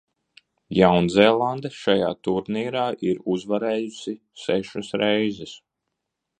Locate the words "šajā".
1.81-2.09